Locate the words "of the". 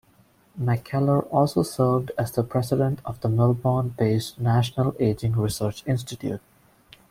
3.05-3.29